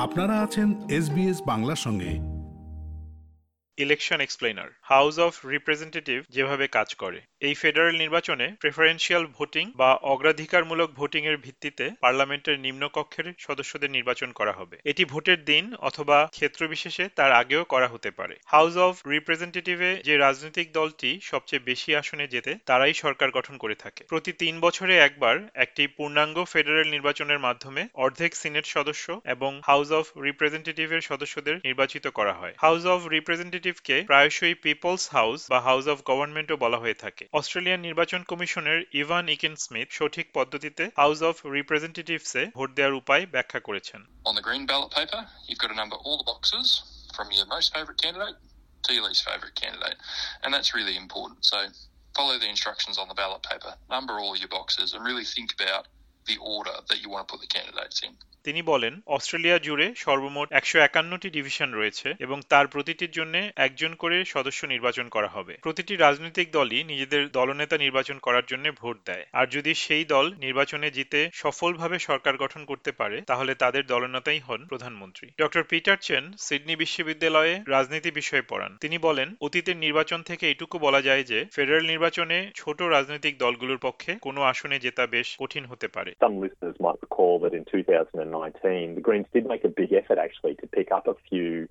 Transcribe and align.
আপনারা 0.00 0.40
আছেন 0.40 0.90
এসবিএস 0.90 1.42
বাংলার 1.46 1.76
সঙ্গে। 1.76 2.10
Election 3.82 4.20
explainer 4.20 4.68
house 4.82 5.18
of 5.18 5.46
representative 5.46 6.22
যেভাবে 6.28 6.68
কাজ 6.68 6.94
করে। 6.94 7.20
এই 7.40 7.54
ফেডারেল 7.54 7.96
নির্বাচনে 7.96 8.46
প্রেফারেন্সিয়াল 8.60 9.26
ভোটিং 9.26 9.72
বা 9.76 9.94
অগ্রাধিকারমূলক 9.94 10.90
ভোটিং 10.90 11.26
এর 11.26 11.36
ভিত্তিতে 11.36 11.90
পার্লামেন্টের 12.00 12.60
নিম্নকক্ষের 12.60 13.32
সদস্যদের 13.38 13.90
নির্বাচন 13.90 14.32
করা 14.32 14.52
হবে। 14.52 14.76
এটি 14.84 15.04
ভোটের 15.04 15.44
দিন 15.44 15.74
অথবা 15.74 16.28
ক্ষেত্র 16.32 16.68
বিশেষে 16.68 17.08
তার 17.08 17.32
আগেও 17.32 17.64
করা 17.64 17.88
হতে 17.88 18.10
পারে। 18.10 18.34
হাউস 18.46 18.76
অফ 18.76 19.06
রিপ্রেজেন্টেটিভে 19.06 19.90
যে 20.04 20.14
রাজনৈতিক 20.16 20.72
দলটি 20.72 21.20
সবচেয়ে 21.22 21.64
বেশি 21.64 21.96
আসনে 21.96 22.26
যেতে 22.28 22.54
তারাই 22.66 22.94
সরকার 22.94 23.30
গঠন 23.30 23.56
করে 23.56 23.74
থাকে। 23.74 24.04
প্রতি 24.04 24.32
তিন 24.32 24.60
বছরে 24.60 24.98
একবার 24.98 25.36
একটি 25.54 25.86
পূর্ণাঙ্গ 25.86 26.44
ফেডারেল 26.44 26.88
নির্বাচনের 26.90 27.38
মাধ্যমে 27.38 27.82
অর্ধেক 27.94 28.36
সিনেট 28.36 28.66
সদস্য 28.66 29.20
এবং 29.24 29.60
হাউস 29.64 29.92
অফ 29.92 30.04
রিপ্রেজেন্টেটিভের 30.18 31.00
সদস্যদের 31.00 31.54
নির্বাচিত 31.64 32.06
করা 32.08 32.32
হয়। 32.32 32.54
হাউস 32.58 32.86
অফ 32.86 33.06
রিপ্রেজেন্টেটিভকে 33.06 33.96
প্রায়শই 34.00 34.54
পিপলস 34.54 35.08
হাউস 35.12 35.50
বা 35.50 35.60
হাউস 35.60 35.88
অফ 35.88 35.98
গভর্নমেন্টও 36.04 36.56
বলা 36.56 36.78
হয়ে 36.78 36.94
থাকে। 36.94 37.24
অস্ট্রেলিয়ান 37.39 37.81
নির্বাচন 37.87 38.21
কমিশনের 38.31 38.79
ইভান 39.01 39.25
ইকেন 39.35 39.55
স্মিথ 39.65 39.87
সঠিক 39.99 40.27
পদ্ধতিতে 40.37 40.83
হাউস 41.01 41.19
অফ 41.29 41.35
রিপ্রেজেন্টেটিভসে 41.57 42.43
ভোট 42.57 42.69
দেওয়ার 42.77 42.95
উপায় 43.01 43.23
ব্যাখ্যা 43.35 43.59
করেছেন 43.67 44.01
On 44.29 44.33
the 44.39 44.45
green 44.47 44.65
ballot 44.71 44.91
paper, 44.99 45.21
you've 45.47 45.61
got 45.63 45.71
to 45.73 45.79
number 45.83 45.97
all 46.05 46.17
the 46.21 46.29
boxes 46.33 46.67
from 47.15 47.27
your 47.37 47.47
most 47.55 47.67
favourite 47.75 47.99
candidate 48.05 48.37
to 48.85 48.93
your 48.95 49.05
least 49.07 49.23
favourite 49.29 49.55
candidate. 49.55 49.97
And 50.41 50.49
that's 50.53 50.73
really 50.79 50.95
important. 50.95 51.39
So 51.45 51.57
follow 52.15 52.37
the 52.37 52.49
instructions 52.55 52.97
on 52.97 53.07
the 53.07 53.13
ballot 53.13 53.43
paper, 53.43 53.73
number 53.89 54.13
all 54.19 54.35
your 54.37 54.47
boxes, 54.47 54.93
and 54.93 55.03
really 55.03 55.25
think 55.25 55.49
about 55.59 55.87
the 56.25 56.37
order 56.55 56.75
that 56.89 57.01
you 57.01 57.09
want 57.09 57.27
to 57.27 57.31
put 57.31 57.41
the 57.41 57.47
candidates 57.47 58.01
in. 58.03 58.13
তিনি 58.44 58.62
বলেন, 58.62 59.00
Australia 59.06 59.58
জুড়ে 59.58 59.94
সর্বমোট 59.96 60.52
একশো 60.52 60.78
একান্নটি 60.78 61.30
division 61.30 61.72
রয়েছে 61.72 62.14
এবং 62.18 62.40
তার 62.48 62.66
প্রতিটির 62.66 63.10
জন্য 63.10 63.50
একজন 63.56 63.94
করে 63.94 64.24
সদস্য 64.24 64.66
নির্বাচন 64.66 65.08
করা 65.08 65.26
হবে। 65.26 65.56
প্রতিটি 65.62 65.96
রাজনৈতিক 65.96 66.52
দলই 66.52 66.84
নিজেদের 66.84 67.30
দলনেতা 67.30 67.78
নির্বাচন 67.78 68.18
করার 68.18 68.42
জন্য 68.46 68.72
ভোট 68.80 68.98
দেয়। 69.06 69.26
আর 69.32 69.46
যদি 69.46 69.74
সেই 69.74 70.04
দল 70.04 70.34
নির্বাচনে 70.34 70.90
জিতে 70.90 71.30
সফলভাবে 71.32 71.98
সরকার 71.98 72.36
গঠন 72.36 72.64
করতে 72.64 72.92
পারে, 72.92 73.20
তাহলে 73.20 73.54
তাদের 73.54 73.86
দলনেতাই 73.86 74.38
হন 74.38 74.66
প্রধানমন্ত্রী। 74.66 75.30
ডক্টর 75.40 75.62
পিটার 75.62 75.96
চেন 76.00 76.32
সিডনি 76.38 76.76
বিশ্ববিদ্যালয়ে 76.76 77.60
রাজনীতি 77.68 78.10
বিষয়ে 78.10 78.42
পড়ান। 78.42 78.76
তিনি 78.80 78.98
বলেন, 78.98 79.34
অতীতের 79.40 79.76
নির্বাচন 79.76 80.22
থেকে 80.22 80.50
এটুকু 80.50 80.78
বলা 80.78 81.02
যায় 81.02 81.24
যে, 81.24 81.44
ফেডারেল 81.52 81.86
নির্বাচনে 81.86 82.50
ছোট 82.54 82.82
রাজনৈতিক 82.82 83.38
দলগুলোর 83.38 83.78
পক্ষে 83.78 84.14
কোনো 84.22 84.42
আসনে 84.42 84.80
জেতা 84.80 85.06
বেশ 85.06 85.36
কঠিন 85.38 85.64
হতে 85.64 85.88
পারে। 85.88 86.14
In 87.52 87.64
2019, 87.64 88.94
the 88.94 89.00
Greens 89.00 89.26
did 89.32 89.46
make 89.46 89.64
a 89.64 89.68
big 89.68 89.92
effort 89.92 90.18
actually 90.18 90.54
to 90.56 90.66
pick 90.66 90.92
up 90.92 91.06
a 91.06 91.14
few 91.28 91.68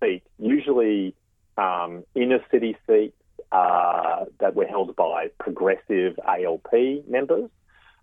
seats, 0.00 0.26
usually 0.38 1.14
um, 1.56 2.04
inner 2.14 2.40
city 2.50 2.76
seats 2.86 3.16
uh, 3.50 4.24
that 4.40 4.54
were 4.54 4.66
held 4.66 4.94
by 4.96 5.28
progressive 5.38 6.18
ALP 6.26 6.72
members. 7.08 7.50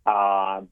Uh. 0.06 0.66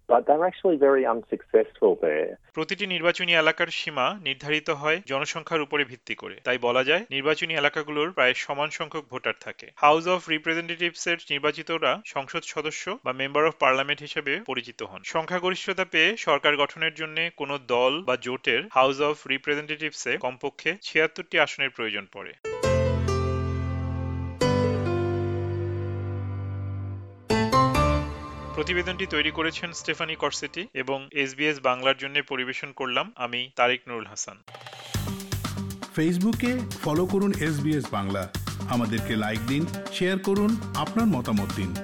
প্রতিটি 2.53 2.87
নির্বাচনী 2.87 3.33
এলাকার 3.35 3.67
সীমা 3.67 4.19
নির্ধারিত 4.21 4.69
হয় 4.69 5.01
জনসংখ্যার 5.05 5.61
উপরে 5.61 5.83
ভিত্তি 5.83 6.15
করে। 6.15 6.35
তাই 6.43 6.57
বলা 6.57 6.83
যায়, 6.83 7.05
নির্বাচনী 7.09 7.53
এলাকাগুলোর 7.53 8.11
প্রায় 8.11 8.33
সমান 8.33 8.69
সংখ্যক 8.69 9.05
ভোটার 9.09 9.33
থাকে। 9.39 9.71
হাউস 9.75 10.07
অফ 10.07 10.29
রিপ্রেজেন্টেটিভস 10.29 11.07
এর 11.07 11.17
নির্বাচিতরা 11.29 12.01
সংসদ 12.05 12.41
সদস্য 12.43 12.97
বা 13.03 13.13
মেম্বার 13.13 13.45
অফ 13.45 13.55
পার্লামেন্ট 13.55 14.01
হিসেবে 14.01 14.39
পরিচিত 14.39 14.83
হন। 14.83 15.01
সংখ্যাগরিষ্ঠতা 15.05 15.85
পেয়ে 15.85 16.17
সরকার 16.17 16.57
গঠনের 16.57 16.93
জন্য 16.93 17.29
কোনো 17.37 17.57
দল 17.57 18.01
বা 18.01 18.15
জোটের 18.21 18.63
হাউস 18.73 19.01
অফ 19.01 19.27
রিপ্রেজেন্টেটিভসে 19.27 20.17
কমপক্ষে 20.17 20.75
ছিয়াত্তরটি 20.81 21.39
আসনের 21.39 21.69
প্রয়োজন 21.69 22.07
পড়ে। 22.13 22.33
প্রতিবেদনটি 28.57 29.05
তৈরি 29.05 29.31
করেছেন 29.31 29.73
স্টেফানি 29.73 30.15
করসেটি 30.15 30.67
এবং 30.73 31.09
এসবিএস 31.11 31.59
বাংলার 31.59 31.97
জন্য 31.97 32.23
পরিবেশন 32.23 32.71
করলাম 32.71 33.11
আমি 33.15 33.49
তারিক 33.55 33.81
নুরুল 33.87 34.05
হাসান। 34.05 34.37
ফেসবুকে 35.95 36.59
ফলো 36.83 37.05
করুন 37.05 37.33
এস 37.33 37.85
বাংলা। 37.91 38.29
আমাদেরকে 38.69 39.15
লাইক 39.15 39.39
দিন, 39.47 39.65
শেয়ার 39.93 40.19
করুন, 40.19 40.57
আপনার 40.75 41.05
মতামত 41.05 41.53
দিন। 41.55 41.75